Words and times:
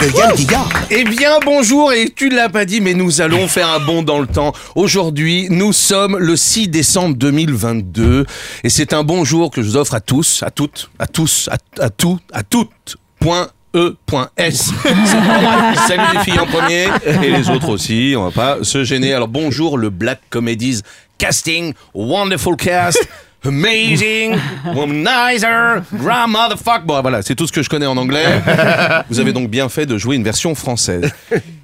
de 0.00 0.16
Yann 0.16 0.34
Guigard. 0.34 0.68
Eh 0.90 1.04
bien 1.04 1.38
bonjour 1.44 1.92
et 1.92 2.08
tu 2.10 2.30
ne 2.30 2.36
l'as 2.36 2.48
pas 2.48 2.64
dit 2.64 2.80
mais 2.80 2.94
nous 2.94 3.20
allons 3.20 3.48
faire 3.48 3.68
un 3.68 3.80
bond 3.80 4.02
dans 4.02 4.18
le 4.20 4.26
temps. 4.26 4.52
Aujourd'hui 4.74 5.48
nous 5.50 5.72
sommes 5.72 6.16
le 6.16 6.36
6 6.36 6.68
décembre 6.68 7.16
2022 7.16 8.24
et 8.64 8.68
c'est 8.70 8.92
un 8.94 9.04
bonjour 9.04 9.50
que 9.50 9.62
je 9.62 9.68
vous 9.68 9.76
offre 9.76 9.94
à 9.94 10.00
tous, 10.00 10.42
à 10.42 10.50
toutes, 10.50 10.90
à 10.98 11.06
tous, 11.06 11.48
à, 11.50 11.58
à 11.82 11.90
tout, 11.90 12.18
à 12.32 12.42
toutes. 12.42 12.96
Point 13.18 13.48
E.S. 13.74 14.70
Salut 15.86 16.02
les 16.14 16.20
filles 16.24 16.40
en 16.40 16.46
premier 16.46 16.88
et 17.06 17.30
les 17.30 17.50
autres 17.50 17.68
aussi, 17.68 18.14
on 18.16 18.24
va 18.24 18.30
pas 18.30 18.64
se 18.64 18.82
gêner. 18.82 19.12
Alors 19.12 19.28
bonjour 19.28 19.76
le 19.76 19.90
Black 19.90 20.20
Comedies 20.30 20.80
casting, 21.18 21.74
wonderful 21.94 22.56
cast. 22.56 23.06
Amazing, 23.42 24.36
womanizer, 24.74 25.82
grandmother 25.94 26.58
fuck. 26.58 26.84
Bon, 26.84 27.00
voilà, 27.00 27.22
c'est 27.22 27.34
tout 27.34 27.46
ce 27.46 27.52
que 27.52 27.62
je 27.62 27.70
connais 27.70 27.86
en 27.86 27.96
anglais. 27.96 28.26
Vous 29.10 29.18
avez 29.18 29.32
donc 29.32 29.48
bien 29.48 29.70
fait 29.70 29.86
de 29.86 29.96
jouer 29.96 30.16
une 30.16 30.24
version 30.24 30.54
française. 30.54 31.10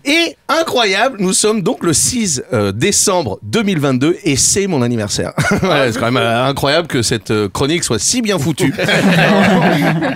Et 0.07 0.37
incroyable, 0.49 1.19
nous 1.21 1.35
sommes 1.35 1.61
donc 1.63 1.85
le 1.85 1.93
6 1.93 2.45
euh, 2.53 2.73
décembre 2.73 3.39
2022 3.43 4.17
et 4.25 4.37
c'est 4.37 4.67
mon 4.67 4.81
anniversaire. 4.81 5.33
Ouais, 5.67 5.91
c'est 5.91 5.99
quand 5.99 6.13
même 6.13 6.17
euh, 6.17 6.47
incroyable 6.47 6.87
que 6.87 7.03
cette 7.03 7.31
euh, 7.31 7.49
chronique 7.49 7.83
soit 7.83 7.99
si 7.99 8.23
bien 8.23 8.39
foutue. 8.39 8.73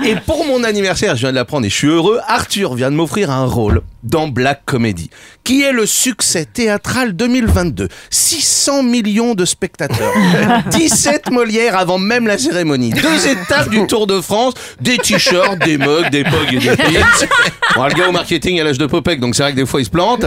et 0.07 0.15
pour 0.27 0.47
mon 0.47 0.63
anniversaire, 0.65 1.17
je 1.17 1.21
viens 1.23 1.31
de 1.31 1.35
l'apprendre 1.35 1.67
et 1.67 1.71
je 1.71 1.75
suis 1.75 1.89
heureux, 1.89 2.21
Arthur 2.29 2.75
vient 2.75 2.91
de 2.91 2.97
m'offrir 2.97 3.31
un 3.31 3.47
rôle 3.47 3.83
dans 4.03 4.29
Black 4.29 4.63
Comedy, 4.65 5.11
qui 5.45 5.63
est 5.63 5.73
le 5.73 5.87
succès 5.87 6.45
théâtral 6.45 7.15
2022. 7.15 7.89
600 8.11 8.83
millions 8.83 9.35
de 9.35 9.45
spectateurs, 9.45 10.13
17 10.71 11.31
Molières 11.31 11.77
avant 11.77 11.99
même 11.99 12.27
la 12.27 12.39
cérémonie, 12.39 12.91
deux 12.91 13.27
étapes 13.27 13.69
du 13.71 13.87
Tour 13.87 14.07
de 14.07 14.21
France, 14.21 14.55
des 14.81 14.99
t-shirts, 14.99 15.59
des 15.59 15.79
mugs, 15.79 16.11
des 16.11 16.25
pogs 16.25 16.53
et 16.53 16.59
des 16.59 16.77
pins. 16.77 16.85
Bon, 17.77 17.85
le 17.85 17.95
gars 17.95 18.09
au 18.09 18.13
marketing 18.13 18.61
a 18.61 18.65
l'âge 18.65 18.79
de 18.79 18.87
Popek, 18.87 19.21
donc 19.21 19.37
c'est 19.37 19.43
vrai 19.45 19.53
que 19.53 19.57
des 19.57 19.67
fois 19.67 19.81
il 19.81 19.85
se 19.85 19.91
plante. 19.91 20.25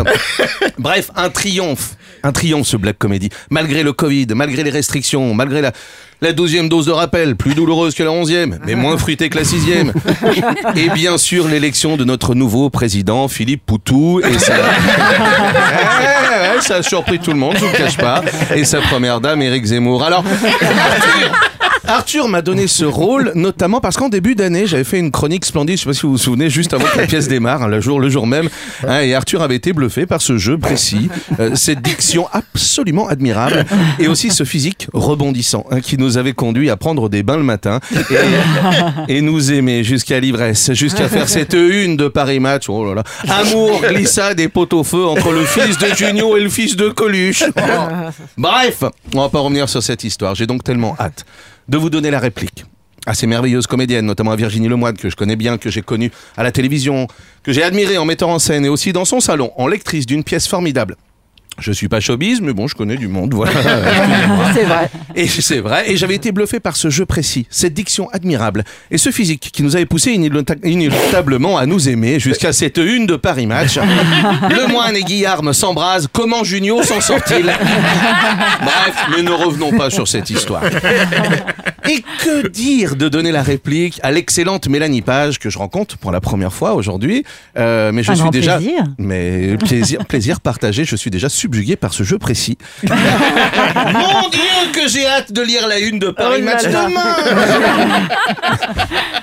Bref, 0.77 1.11
un 1.15 1.29
triomphe. 1.29 1.95
Un 2.23 2.31
triomphe 2.31 2.67
ce 2.67 2.77
Black 2.77 2.97
Comedy. 2.97 3.29
Malgré 3.49 3.83
le 3.83 3.91
Covid, 3.91 4.27
malgré 4.33 4.63
les 4.63 4.69
restrictions, 4.69 5.33
malgré 5.33 5.59
la, 5.61 5.73
la 6.23 6.31
douzième 6.31 6.69
dose 6.69 6.85
de 6.85 6.91
rappel, 6.91 7.35
plus 7.35 7.53
douloureuse 7.53 7.93
que 7.93 8.01
la 8.01 8.11
onzième, 8.11 8.57
mais 8.65 8.75
moins 8.75 8.97
fruitée 8.97 9.27
que 9.29 9.37
la 9.37 9.43
sixième. 9.43 9.91
Et 10.77 10.89
bien 10.89 11.17
sûr 11.17 11.49
l'élection 11.49 11.97
de 11.97 12.05
notre 12.05 12.33
nouveau 12.33 12.69
président, 12.69 13.27
Philippe 13.27 13.65
Poutou. 13.65 14.21
Et 14.21 14.39
ça... 14.39 14.53
Ouais, 14.53 14.59
ouais, 16.55 16.61
ça 16.61 16.75
a 16.75 16.81
surpris 16.81 17.19
tout 17.19 17.31
le 17.31 17.37
monde, 17.37 17.55
je 17.59 17.65
vous 17.65 17.71
le 17.71 17.77
cache 17.77 17.97
pas. 17.97 18.23
Et 18.55 18.63
sa 18.63 18.79
première 18.79 19.19
dame, 19.19 19.41
Éric 19.41 19.65
Zemmour. 19.65 20.01
Alors, 20.01 20.23
Arthur, 21.85 22.29
m'a 22.29 22.41
donné 22.41 22.67
ce 22.67 22.85
rôle, 22.85 23.31
notamment 23.35 23.81
parce 23.81 23.97
qu'en 23.97 24.07
début 24.07 24.35
d'année, 24.35 24.67
j'avais 24.67 24.85
fait 24.85 24.99
une 24.99 25.11
chronique 25.11 25.43
splendide, 25.43 25.77
je 25.77 25.81
sais 25.81 25.89
pas 25.89 25.93
si 25.93 26.03
vous 26.03 26.13
vous 26.13 26.17
souvenez, 26.17 26.49
juste 26.49 26.73
avant 26.73 26.85
que 26.85 26.97
la 26.97 27.07
pièce 27.07 27.27
démarre, 27.27 27.63
hein, 27.63 27.67
le 27.67 27.81
jour, 27.81 27.99
le 27.99 28.09
jour 28.09 28.25
même. 28.25 28.49
hein, 28.87 29.01
et 29.01 29.13
Arthur 29.13 29.41
avait 29.41 29.55
été 29.55 29.73
bluffé 29.73 30.05
par 30.05 30.21
ce 30.21 30.37
jeu 30.37 30.57
précis, 30.57 31.09
euh, 31.39 31.55
cette 31.55 31.81
diction 31.81 32.27
absolument 32.31 33.07
admirable, 33.07 33.65
et 33.99 34.07
aussi 34.07 34.31
ce 34.31 34.45
physique 34.45 34.87
rebondissant, 34.93 35.65
hein, 35.71 35.81
qui 35.81 35.97
nous 35.97 36.17
avait 36.17 36.33
conduit 36.33 36.69
à 36.69 36.77
prendre 36.77 37.09
des 37.09 37.21
bains 37.21 37.37
le 37.37 37.43
matin, 37.43 37.79
et, 39.09 39.21
nous 39.21 39.51
aimer 39.51 39.83
jusqu'à 39.83 40.19
l'ivresse, 40.19 40.73
jusqu'à 40.73 41.07
faire 41.07 41.29
cette 41.29 41.53
une 41.53 41.97
de 41.97 42.07
Paris 42.07 42.39
Match. 42.39 42.69
Oh 42.69 42.85
là 42.85 42.95
là. 42.95 43.03
Amour, 43.27 43.81
glissade 43.87 44.39
et 44.39 44.49
pot-au-feu 44.49 45.05
entre 45.05 45.31
le 45.31 45.45
fils 45.45 45.77
de 45.77 45.87
Junio 45.95 46.37
et 46.37 46.41
le 46.41 46.49
fils 46.49 46.75
de 46.75 46.89
Coluche. 46.89 47.43
Bref, 48.37 48.83
on 49.13 49.21
va 49.21 49.29
pas 49.29 49.39
revenir 49.39 49.69
sur 49.69 49.81
cette 49.81 50.03
histoire. 50.03 50.35
J'ai 50.35 50.45
donc 50.45 50.63
tellement 50.63 50.95
hâte 50.99 51.25
de 51.67 51.77
vous 51.77 51.89
donner 51.89 52.11
la 52.11 52.19
réplique 52.19 52.65
à 53.05 53.13
ces 53.13 53.27
merveilleuses 53.27 53.67
comédiennes, 53.67 54.05
notamment 54.05 54.31
à 54.31 54.35
Virginie 54.35 54.69
Lemoine, 54.69 54.95
que 54.95 55.09
je 55.09 55.15
connais 55.15 55.35
bien, 55.35 55.57
que 55.57 55.69
j'ai 55.69 55.81
connue 55.81 56.11
à 56.37 56.43
la 56.43 56.51
télévision, 56.51 57.07
que 57.43 57.51
j'ai 57.51 57.63
admirée 57.63 57.97
en 57.97 58.05
mettant 58.05 58.31
en 58.31 58.39
scène 58.39 58.65
et 58.65 58.69
aussi 58.69 58.93
dans 58.93 59.05
son 59.05 59.19
salon, 59.19 59.51
en 59.57 59.67
lectrice 59.67 60.05
d'une 60.05 60.23
pièce 60.23 60.47
formidable. 60.47 60.95
Je 61.59 61.71
suis 61.71 61.87
pas 61.87 61.99
showbiz, 61.99 62.41
mais 62.41 62.51
bon, 62.53 62.67
je 62.67 62.75
connais 62.75 62.95
du 62.97 63.07
monde, 63.07 63.33
voilà. 63.33 63.51
C'est 64.53 64.63
vrai. 64.63 64.89
Et 65.15 65.27
c'est 65.27 65.59
vrai, 65.59 65.91
et 65.91 65.97
j'avais 65.97 66.15
été 66.15 66.31
bluffé 66.31 66.59
par 66.59 66.75
ce 66.75 66.89
jeu 66.89 67.05
précis, 67.05 67.45
cette 67.51 67.73
diction 67.75 68.09
admirable, 68.11 68.63
et 68.89 68.97
ce 68.97 69.11
physique 69.11 69.51
qui 69.53 69.61
nous 69.61 69.75
avait 69.75 69.85
poussé 69.85 70.11
inélucta- 70.17 70.57
inéluctablement 70.67 71.57
à 71.59 71.67
nous 71.67 71.87
aimer 71.89 72.19
jusqu'à 72.19 72.51
cette 72.53 72.77
une 72.77 73.05
de 73.05 73.15
Paris 73.15 73.45
Match. 73.45 73.77
Le 74.49 74.67
moine 74.71 74.95
et 74.95 75.03
Guillarme 75.03 75.53
s'embrasent, 75.53 76.07
comment 76.11 76.43
Junio 76.43 76.81
s'en 76.81 76.99
sort-il? 77.01 77.45
Bref, 77.45 78.95
mais 79.15 79.21
ne 79.21 79.31
revenons 79.31 79.71
pas 79.77 79.89
sur 79.91 80.07
cette 80.07 80.29
histoire. 80.31 80.63
Et 81.89 82.03
que 82.23 82.47
dire 82.47 82.95
de 82.95 83.09
donner 83.09 83.31
la 83.31 83.43
réplique 83.43 83.99
à 84.03 84.11
l'excellente 84.11 84.67
Mélanie 84.67 85.01
Page 85.01 85.37
que 85.37 85.49
je 85.49 85.57
rencontre 85.57 85.97
pour 85.97 86.11
la 86.11 86.21
première 86.21 86.53
fois 86.53 86.73
aujourd'hui, 86.73 87.23
Euh, 87.57 87.91
mais 87.91 88.01
je 88.03 88.11
Un 88.11 88.15
suis 88.15 88.29
déjà 88.31 88.57
plaisir. 88.57 88.83
mais 88.97 89.57
plaisir 89.57 90.05
plaisir 90.05 90.39
partagé, 90.39 90.85
je 90.85 90.95
suis 90.95 91.11
déjà 91.11 91.29
subjugué 91.43 91.75
par 91.75 91.93
ce 91.93 92.03
jeu 92.03 92.17
précis. 92.17 92.57
Mon 92.83 94.29
Dieu, 94.29 94.71
que 94.73 94.87
j'ai 94.87 95.05
hâte 95.05 95.33
de 95.33 95.41
lire 95.41 95.67
la 95.67 95.79
une 95.79 95.99
de 95.99 96.09
Paris 96.09 96.39
Oh 96.41 96.45
Match 96.45 96.63
demain 96.63 96.87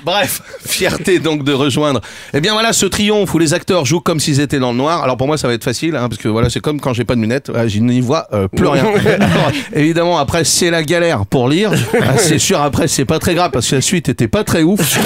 Bref, 0.05 0.43
fierté 0.67 1.19
donc 1.19 1.45
de 1.45 1.53
rejoindre. 1.53 2.01
Eh 2.35 2.41
bien 2.41 2.53
voilà 2.53 2.75
ce 2.75 2.87
triomphe 2.87 3.33
où 3.35 3.39
les 3.39 3.55
acteurs 3.55 3.87
jouent 3.87 4.01
comme 4.01 4.21
s'ils 4.21 4.41
étaient 4.41 4.59
dans 4.59 4.73
le 4.73 4.77
noir. 4.77 5.03
Alors 5.03 5.17
pour 5.17 5.27
moi 5.27 5.39
ça 5.39 5.49
va 5.49 5.55
être 5.55 5.65
facile, 5.65 5.97
hein, 5.97 6.09
parce 6.11 6.21
que 6.21 6.29
voilà 6.29 6.51
c'est 6.51 6.61
comme 6.61 6.79
quand 6.79 6.93
j'ai 6.93 7.05
pas 7.05 7.15
de 7.15 7.21
lunettes, 7.21 7.49
ouais, 7.49 7.69
je 7.69 7.81
n'y 7.81 8.01
vois 8.01 8.27
euh, 8.33 8.49
plus 8.49 8.67
rien. 8.67 8.85
Alors, 9.07 9.53
évidemment 9.75 10.19
après 10.19 10.45
c'est 10.45 10.71
la 10.71 10.83
galère 10.83 11.25
pour 11.25 11.49
lire. 11.49 11.73
Ah, 12.01 12.19
c'est 12.19 12.39
sûr 12.39 12.61
après 12.61 12.87
c'est 12.87 13.07
pas 13.07 13.19
très 13.19 13.35
grave 13.35 13.51
parce 13.51 13.69
que 13.69 13.77
la 13.77 13.81
suite 13.81 14.11
était 14.11 14.29
pas 14.29 14.45
très 14.45 14.63
ouf. 14.63 14.99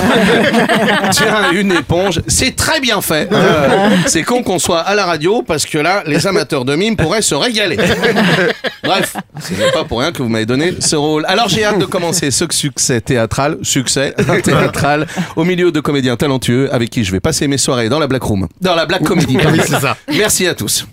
Tiens 1.12 1.52
une 1.52 1.72
éponge, 1.72 2.20
c'est 2.26 2.56
très 2.56 2.81
bien 2.81 3.00
fait. 3.00 3.28
Euh, 3.32 3.88
c'est 4.06 4.22
con 4.22 4.42
qu'on 4.42 4.58
soit 4.58 4.81
à 4.81 4.96
la 4.96 5.06
radio 5.06 5.42
parce 5.42 5.64
que 5.64 5.78
là 5.78 6.02
les 6.06 6.26
amateurs 6.26 6.64
de 6.64 6.75
mime 6.75 6.96
pourraient 7.04 7.22
se 7.22 7.34
régaler. 7.34 7.76
Bref, 8.84 9.16
ce 9.42 9.54
n'est 9.54 9.72
pas 9.72 9.84
pour 9.84 10.00
rien 10.00 10.12
que 10.12 10.22
vous 10.22 10.28
m'avez 10.28 10.47
donné 10.47 10.75
ce 10.81 10.97
rôle. 10.97 11.25
Alors 11.26 11.48
j'ai 11.48 11.65
hâte 11.65 11.78
de 11.78 11.84
commencer 11.84 12.31
ce 12.31 12.44
succès 12.50 13.00
théâtral, 13.00 13.59
succès 13.62 14.15
théâtral, 14.42 15.06
au 15.37 15.44
milieu 15.44 15.70
de 15.72 15.81
comédiens 15.81 16.16
talentueux 16.16 16.72
avec 16.72 16.91
qui 16.91 17.04
je 17.04 17.12
vais 17.12 17.20
passer 17.20 17.48
mes 17.48 17.59
soirées 17.59 17.88
dans 17.88 17.98
la 17.98 18.06
Black 18.06 18.22
Room, 18.22 18.48
dans 18.60 18.75
la 18.75 18.87
Black 18.87 19.03
Comedy. 19.03 19.37
Oui, 19.37 19.60
c'est 19.66 19.81
ça. 19.81 19.97
Merci 20.09 20.47
à 20.47 20.54
tous. 20.54 20.87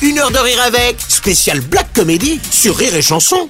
Une 0.00 0.18
heure 0.18 0.30
de 0.30 0.38
rire 0.38 0.62
avec, 0.64 0.96
spécial 1.08 1.60
Black 1.60 1.92
Comedy 1.92 2.40
sur 2.50 2.76
Rire 2.76 2.94
et 2.94 3.02
Chanson. 3.02 3.48